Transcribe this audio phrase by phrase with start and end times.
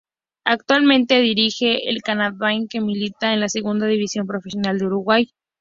[0.45, 5.29] Actualmente dirige al Canadian, que milita en la Segunda División Profesional de Uruguay.